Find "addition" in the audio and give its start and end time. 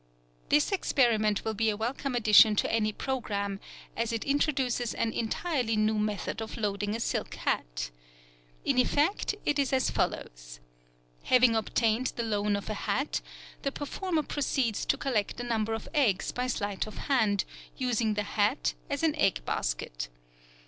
2.15-2.55